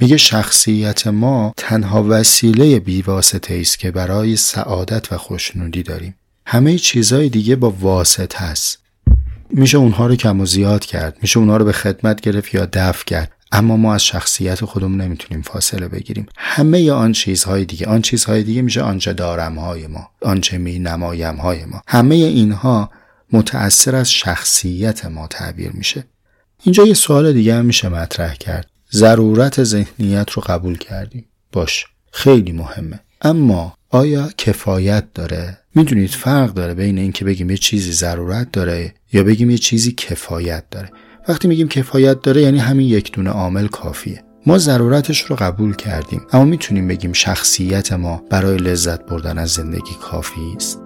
میگه 0.00 0.16
شخصیت 0.16 1.06
ما 1.06 1.54
تنها 1.56 2.06
وسیله 2.08 2.80
بیواسطه 2.80 3.58
است 3.60 3.78
که 3.78 3.90
برای 3.90 4.36
سعادت 4.36 5.12
و 5.12 5.18
خوشنودی 5.18 5.82
داریم. 5.82 6.14
همه 6.46 6.78
چیزهای 6.78 7.28
دیگه 7.28 7.56
با 7.56 7.70
واسطه 7.70 8.38
هست 8.38 8.81
میشه 9.52 9.78
اونها 9.78 10.06
رو 10.06 10.16
کم 10.16 10.40
و 10.40 10.46
زیاد 10.46 10.84
کرد. 10.84 11.18
میشه 11.22 11.38
اونها 11.38 11.56
رو 11.56 11.64
به 11.64 11.72
خدمت 11.72 12.20
گرفت 12.20 12.54
یا 12.54 12.68
دفع 12.72 13.04
کرد. 13.04 13.32
اما 13.52 13.76
ما 13.76 13.94
از 13.94 14.04
شخصیت 14.04 14.64
خودمون 14.64 15.00
نمی‌تونیم 15.00 15.42
فاصله 15.42 15.88
بگیریم. 15.88 16.26
همه 16.36 16.92
آن 16.92 17.12
چیزهای 17.12 17.64
دیگه 17.64 17.86
آن 17.86 18.02
چیزهای 18.02 18.42
دیگه 18.42 18.62
میشه 18.62 18.82
آنچه 18.82 19.12
دارم 19.12 19.58
های 19.58 19.86
ما 19.86 20.10
آنچه 20.22 20.58
می 20.58 20.78
نمایم 20.78 21.36
های 21.36 21.64
ما. 21.64 21.82
همه 21.88 22.14
اینها 22.14 22.90
متأثر 23.32 23.96
از 23.96 24.10
شخصیت 24.10 25.04
ما 25.04 25.26
تعبیر 25.26 25.72
میشه. 25.72 26.04
اینجا 26.62 26.86
یه 26.86 26.94
سوال 26.94 27.32
دیگه 27.32 27.54
هم 27.54 27.64
میشه 27.64 27.88
مطرح 27.88 28.34
کرد. 28.34 28.70
ضرورت 28.92 29.64
ذهنیت 29.64 30.30
رو 30.30 30.42
قبول 30.46 30.78
کردیم. 30.78 31.24
باش 31.52 31.86
خیلی 32.12 32.52
مهمه. 32.52 33.00
اما 33.22 33.76
آیا 33.90 34.28
کفایت 34.38 35.04
داره؟ 35.14 35.58
می‌دونید 35.74 36.10
فرق 36.10 36.54
داره 36.54 36.74
بین 36.74 36.98
اینکه 36.98 37.24
بگیم 37.24 37.50
یه 37.50 37.56
چیزی 37.56 37.92
ضرورت 37.92 38.52
داره 38.52 38.94
یا 39.12 39.24
بگیم 39.24 39.50
یه 39.50 39.58
چیزی 39.58 39.92
کفایت 39.92 40.64
داره. 40.70 40.90
وقتی 41.28 41.48
میگیم 41.48 41.68
کفایت 41.68 42.22
داره 42.22 42.42
یعنی 42.42 42.58
همین 42.58 42.88
یک 42.88 43.12
دونه 43.12 43.30
عامل 43.30 43.66
کافیه. 43.66 44.22
ما 44.46 44.58
ضرورتش 44.58 45.20
رو 45.20 45.36
قبول 45.36 45.74
کردیم 45.74 46.20
اما 46.32 46.44
می‌تونیم 46.44 46.88
بگیم 46.88 47.12
شخصیت 47.12 47.92
ما 47.92 48.22
برای 48.30 48.56
لذت 48.56 49.06
بردن 49.06 49.38
از 49.38 49.50
زندگی 49.50 49.94
کافی 50.00 50.54
است. 50.56 50.80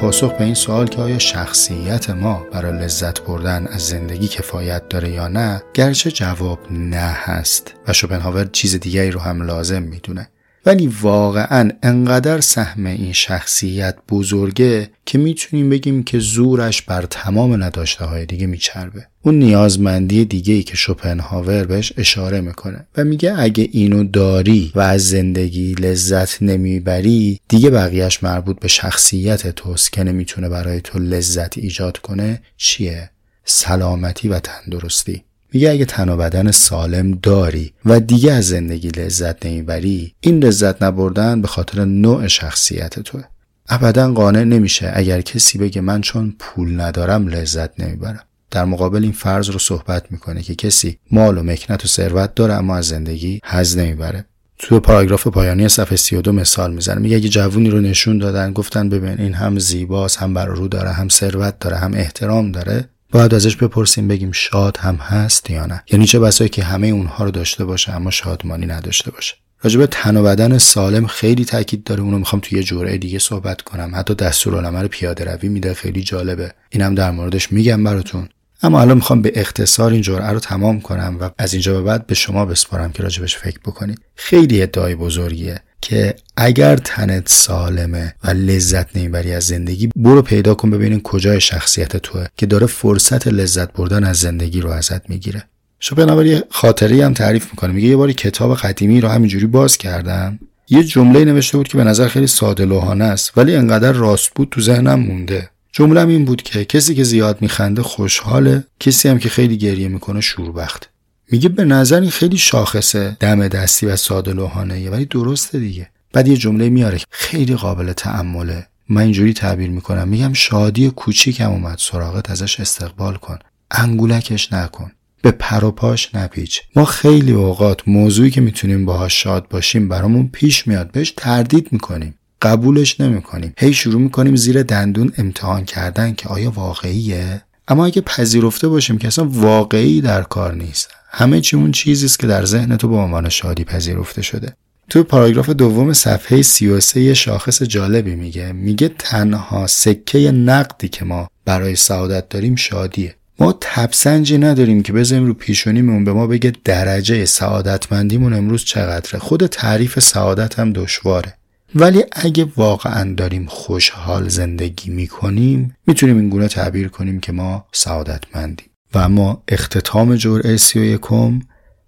پاسخ 0.00 0.32
به 0.32 0.44
این 0.44 0.54
سوال 0.54 0.86
که 0.86 1.02
آیا 1.02 1.18
شخصیت 1.18 2.10
ما 2.10 2.46
برای 2.52 2.72
لذت 2.72 3.20
بردن 3.20 3.66
از 3.66 3.80
زندگی 3.88 4.28
کفایت 4.28 4.88
داره 4.88 5.10
یا 5.10 5.28
نه 5.28 5.62
گرچه 5.74 6.10
جواب 6.10 6.58
نه 6.70 6.96
هست 6.96 7.74
و 7.88 7.92
شوپنهاور 7.92 8.44
چیز 8.44 8.80
دیگری 8.80 9.10
رو 9.10 9.20
هم 9.20 9.42
لازم 9.42 9.82
می‌دونه. 9.82 10.28
ولی 10.68 10.86
واقعا 10.86 11.70
انقدر 11.82 12.40
سهم 12.40 12.86
این 12.86 13.12
شخصیت 13.12 13.96
بزرگه 14.08 14.90
که 15.06 15.18
می‌تونیم 15.18 15.70
بگیم 15.70 16.02
که 16.02 16.18
زورش 16.18 16.82
بر 16.82 17.02
تمام 17.02 17.62
نداشته 17.62 18.04
های 18.04 18.26
دیگه 18.26 18.46
میچربه. 18.46 19.06
اون 19.22 19.38
نیازمندی 19.38 20.24
دیگه 20.24 20.54
ای 20.54 20.62
که 20.62 20.76
شوپنهاور 20.76 21.64
بهش 21.64 21.92
اشاره 21.96 22.40
می‌کنه 22.40 22.86
و 22.96 23.04
میگه 23.04 23.34
اگه 23.38 23.68
اینو 23.72 24.04
داری 24.04 24.72
و 24.74 24.80
از 24.80 25.08
زندگی 25.08 25.74
لذت 25.74 26.42
نمی‌بری 26.42 27.40
دیگه 27.48 27.70
بقیهش 27.70 28.22
مربوط 28.22 28.60
به 28.60 28.68
شخصیت 28.68 29.46
توست 29.46 29.92
که 29.92 30.04
نمی‌تونه 30.04 30.48
برای 30.48 30.80
تو 30.80 30.98
لذت 30.98 31.58
ایجاد 31.58 31.98
کنه. 31.98 32.42
چیه؟ 32.56 33.10
سلامتی 33.44 34.28
و 34.28 34.40
تندرستی. 34.40 35.24
میگه 35.52 35.70
اگه 35.70 35.84
تن 35.84 36.08
و 36.08 36.16
بدن 36.16 36.50
سالم 36.50 37.10
داری 37.10 37.72
و 37.84 38.00
دیگه 38.00 38.32
از 38.32 38.48
زندگی 38.48 38.88
لذت 38.88 39.46
نمی‌بری 39.46 40.14
این 40.20 40.44
لذت 40.44 40.82
نبردن 40.82 41.42
به 41.42 41.48
خاطر 41.48 41.84
نوع 41.84 42.26
شخصیت 42.26 43.00
توه. 43.00 43.24
ابدا 43.68 44.12
قانع 44.12 44.44
نمیشه 44.44 44.92
اگر 44.94 45.20
کسی 45.20 45.58
بگه 45.58 45.80
من 45.80 46.00
چون 46.00 46.34
پول 46.38 46.80
ندارم 46.80 47.28
لذت 47.28 47.80
نمی‌برم. 47.80 48.22
در 48.50 48.64
مقابل 48.64 49.02
این 49.02 49.12
فرض 49.12 49.50
رو 49.50 49.58
صحبت 49.58 50.12
می‌کنه 50.12 50.42
که 50.42 50.54
کسی 50.54 50.98
مال 51.10 51.38
و 51.38 51.42
مکنت 51.42 51.84
و 51.84 51.88
ثروت 51.88 52.34
داره 52.34 52.54
اما 52.54 52.76
از 52.76 52.86
زندگی 52.86 53.40
حز 53.44 53.78
نمی‌بره. 53.78 54.24
تو 54.58 54.80
پاراگراف 54.80 55.26
پایانی 55.26 55.68
صفحه 55.68 55.96
32 55.96 56.32
مثال 56.32 56.74
می‌زنه. 56.74 57.00
میگه 57.00 57.16
اگه 57.16 57.28
جوونی 57.28 57.70
رو 57.70 57.80
نشون 57.80 58.18
دادن 58.18 58.52
گفتن 58.52 58.88
ببین 58.88 59.20
این 59.20 59.34
هم 59.34 59.58
زیباست 59.58 60.18
هم 60.18 60.34
بر 60.34 60.46
رو 60.46 60.68
داره 60.68 60.90
هم 60.90 61.08
ثروت 61.08 61.58
داره 61.58 61.76
هم 61.76 61.94
احترام 61.94 62.52
داره. 62.52 62.88
باید 63.12 63.34
ازش 63.34 63.56
بپرسیم 63.56 64.08
بگیم 64.08 64.32
شاد 64.32 64.76
هم 64.76 64.94
هست 64.94 65.50
یا 65.50 65.66
نه. 65.66 65.82
یعنی 65.92 66.06
چه 66.06 66.18
بسایی 66.18 66.50
که 66.50 66.64
همه 66.64 66.86
اونها 66.86 67.24
رو 67.24 67.30
داشته 67.30 67.64
باشه 67.64 67.92
اما 67.92 68.10
شادمانی 68.10 68.66
نداشته 68.66 69.10
باشه. 69.10 69.34
راجب 69.62 69.86
تن 69.86 70.16
و 70.16 70.22
بدن 70.22 70.58
سالم 70.58 71.06
خیلی 71.06 71.44
تاکید 71.44 71.84
داره. 71.84 72.02
اونو 72.02 72.18
می‌خوام 72.18 72.40
توی 72.40 72.58
یه 72.58 72.64
جوره 72.64 72.98
دیگه 72.98 73.18
صحبت 73.18 73.62
کنم. 73.62 73.92
حتی 73.94 74.14
دستورالعمل 74.14 74.86
پیاده 74.86 75.24
روی 75.24 75.48
میده. 75.48 75.74
خیلی 75.74 76.02
جالبه. 76.02 76.52
اینم 76.70 76.94
در 76.94 77.10
موردش 77.10 77.52
میگم 77.52 77.84
براتون. 77.84 78.28
اما 78.62 78.80
الان 78.80 78.96
می‌خوام 78.96 79.22
به 79.22 79.32
اختصار 79.34 79.92
این 79.92 80.02
جرعه 80.02 80.30
رو 80.30 80.38
تمام 80.38 80.80
کنم 80.80 81.16
و 81.20 81.30
از 81.38 81.52
اینجا 81.54 81.74
به 81.74 81.82
بعد 81.82 82.06
به 82.06 82.14
شما 82.14 82.44
بسپارم 82.44 82.92
که 82.92 83.02
راجبش 83.02 83.36
فکر 83.36 83.58
بکنید. 83.58 84.00
خیلی 84.14 84.62
ادعای 84.62 84.94
بزرگیه. 84.94 85.60
که 85.80 86.14
اگر 86.36 86.76
تنت 86.76 87.28
سالمه 87.28 88.14
و 88.24 88.30
لذت 88.30 88.96
نمی‌بری 88.96 89.32
از 89.32 89.44
زندگی 89.44 89.88
برو 89.96 90.22
پیدا 90.22 90.54
کن 90.54 90.70
ببینین 90.70 91.00
کجای 91.00 91.40
شخصیت 91.40 91.96
توه 91.96 92.26
که 92.36 92.46
داره 92.46 92.66
فرصت 92.66 93.26
لذت 93.26 93.72
بردن 93.72 94.04
از 94.04 94.16
زندگی 94.16 94.60
رو 94.60 94.70
ازت 94.70 95.10
می‌گیره. 95.10 95.44
شوپنهاور 95.80 96.26
یه 96.26 96.44
خاطری 96.50 97.02
هم 97.02 97.14
تعریف 97.14 97.44
می‌کنه. 97.50 97.72
میگه 97.72 97.88
یه 97.88 97.96
باری 97.96 98.14
کتاب 98.14 98.56
قدیمی 98.56 99.00
رو 99.00 99.08
همینجوری 99.08 99.46
باز 99.46 99.76
کردم. 99.78 100.38
یه 100.70 100.84
جمله 100.84 101.24
نوشته 101.24 101.56
بود 101.56 101.68
که 101.68 101.76
به 101.78 101.84
نظر 101.84 102.08
خیلی 102.08 102.26
ساده 102.26 102.64
لوحانه 102.64 103.04
است 103.04 103.38
ولی 103.38 103.56
انقدر 103.56 103.92
راست 103.92 104.30
بود 104.34 104.48
تو 104.50 104.60
ذهنم 104.60 105.00
مونده. 105.00 105.50
جمله 105.72 106.08
این 106.08 106.24
بود 106.24 106.42
که 106.42 106.64
کسی 106.64 106.94
که 106.94 107.04
زیاد 107.04 107.42
میخنده 107.42 107.82
خوشحاله 107.82 108.64
کسی 108.80 109.08
هم 109.08 109.18
که 109.18 109.28
خیلی 109.28 109.58
گریه 109.58 109.88
می‌کنه 109.88 110.20
شوربخت. 110.20 110.90
میگه 111.30 111.48
به 111.48 111.64
نظر 111.64 112.06
خیلی 112.06 112.38
شاخصه 112.38 113.16
دم 113.20 113.48
دستی 113.48 113.86
و 113.86 113.96
ساده 113.96 114.32
لوحانه 114.32 114.90
ولی 114.90 115.04
درسته 115.04 115.58
دیگه. 115.58 115.90
بعد 116.12 116.28
یه 116.28 116.36
جمله 116.36 116.68
میاره 116.68 117.00
خیلی 117.10 117.54
قابل 117.54 117.92
تعمله 117.92 118.66
من 118.88 119.02
اینجوری 119.02 119.32
تعبیر 119.32 119.70
می‌کنم. 119.70 120.08
میگم 120.08 120.32
شادی 120.32 120.90
کوچیکم 120.90 121.50
اومد 121.50 121.78
سراغت 121.78 122.30
ازش 122.30 122.60
استقبال 122.60 123.14
کن. 123.14 123.38
انگولکش 123.70 124.52
نکن. 124.52 124.92
به 125.22 125.30
پر 125.30 125.64
و 125.64 125.70
پاش 125.70 126.14
نپیچ. 126.14 126.62
ما 126.76 126.84
خیلی 126.84 127.32
اوقات 127.32 127.88
موضوعی 127.88 128.30
که 128.30 128.40
می‌تونیم 128.40 128.84
باهاش 128.84 129.22
شاد 129.22 129.48
باشیم 129.48 129.88
برامون 129.88 130.28
پیش 130.32 130.66
میاد. 130.66 130.92
بهش 130.92 131.14
تردید 131.16 131.68
می‌کنیم. 131.72 132.14
قبولش 132.42 133.00
نمی‌کنیم. 133.00 133.54
هی 133.58 133.74
شروع 133.74 134.00
می‌کنیم 134.00 134.36
زیر 134.36 134.62
دندون 134.62 135.12
امتحان 135.18 135.64
کردن 135.64 136.14
که 136.14 136.28
آیا 136.28 136.50
واقعیه؟ 136.50 137.42
اما 137.68 137.86
اگه 137.86 138.00
پذیرفته 138.00 138.68
باشیم 138.68 138.98
که 138.98 139.08
اصلا 139.08 139.24
واقعی 139.24 140.00
در 140.00 140.22
کار 140.22 140.54
نیست. 140.54 140.90
همه 141.10 141.40
چی 141.40 141.56
اون 141.56 141.72
چیزی 141.72 142.06
است 142.06 142.18
که 142.18 142.26
در 142.26 142.44
ذهن 142.44 142.76
تو 142.76 142.88
به 142.88 142.96
عنوان 142.96 143.28
شادی 143.28 143.64
پذیرفته 143.64 144.22
شده. 144.22 144.52
تو 144.90 145.02
پاراگراف 145.02 145.50
دوم 145.50 145.92
صفحه 145.92 146.42
33 146.42 147.00
یه 147.00 147.14
شاخص 147.14 147.62
جالبی 147.62 148.14
میگه. 148.14 148.52
میگه 148.52 148.90
تنها 148.98 149.66
سکه 149.66 150.30
نقدی 150.30 150.88
که 150.88 151.04
ما 151.04 151.28
برای 151.44 151.76
سعادت 151.76 152.28
داریم 152.28 152.56
شادیه. 152.56 153.14
ما 153.40 153.58
تبسنجی 153.60 154.38
نداریم 154.38 154.82
که 154.82 154.92
بزنیم 154.92 155.26
رو 155.26 155.34
پیشونیمون 155.34 156.04
به 156.04 156.12
ما 156.12 156.26
بگه 156.26 156.52
درجه 156.64 157.24
سعادتمندیمون 157.24 158.32
امروز 158.32 158.64
چقدره. 158.64 159.18
خود 159.18 159.46
تعریف 159.46 159.98
سعادت 159.98 160.58
هم 160.58 160.72
دشواره. 160.72 161.34
ولی 161.74 162.04
اگه 162.12 162.46
واقعا 162.56 163.14
داریم 163.14 163.46
خوشحال 163.46 164.28
زندگی 164.28 164.90
می‌کنیم 164.90 165.76
می‌تونیم 165.86 166.16
این 166.16 166.28
گونه 166.28 166.48
تعبیر 166.48 166.88
کنیم 166.88 167.20
که 167.20 167.32
ما 167.32 167.66
سعادتمندیم. 167.72 168.66
و 168.94 168.98
اما 168.98 169.42
اختتام 169.48 170.16
جرعه 170.16 170.56
سی 170.56 170.78
و 170.78 170.84
یکم 170.84 171.40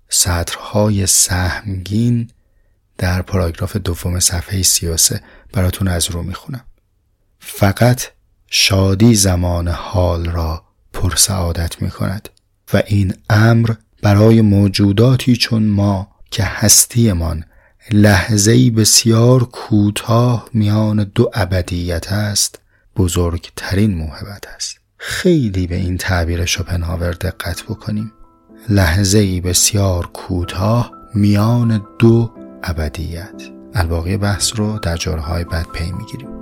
سطرهای 0.08 1.06
سهمگین 1.06 2.30
در 2.98 3.22
پاراگراف 3.22 3.76
دوم 3.76 4.20
صفحه 4.20 4.62
33 4.62 5.20
براتون 5.52 5.88
از 5.88 6.10
رو 6.10 6.22
می‌خونم. 6.22 6.64
فقط 7.38 8.02
شادی 8.46 9.14
زمان 9.14 9.68
حال 9.68 10.24
را 10.24 10.64
پر 10.92 11.16
سعادت 11.16 11.82
و 12.72 12.82
این 12.86 13.14
امر 13.30 13.74
برای 14.02 14.40
موجوداتی 14.40 15.36
چون 15.36 15.62
ما 15.62 16.08
که 16.30 16.44
هستیمان 16.44 17.44
لحظه 17.90 18.70
بسیار 18.70 19.44
کوتاه 19.44 20.48
میان 20.52 21.04
دو 21.04 21.30
ابدیت 21.34 22.12
است 22.12 22.58
بزرگترین 22.96 23.94
موهبت 23.94 24.46
است. 24.56 24.79
خیلی 25.02 25.66
به 25.66 25.76
این 25.76 25.96
تعبیر 25.96 26.44
شوپنهاور 26.44 27.12
دقت 27.12 27.62
بکنیم. 27.62 28.12
لحظه 28.68 29.40
بسیار 29.40 30.06
کوتاه 30.06 30.92
میان 31.14 31.86
دو 31.98 32.32
ابدیت. 32.62 33.42
الباقی 33.74 34.16
بحث 34.16 34.52
رو 34.56 34.78
در 34.78 34.96
جرهای 34.96 35.44
بعد 35.44 35.66
پی 35.72 35.92
می‌گیریم. 35.92 36.39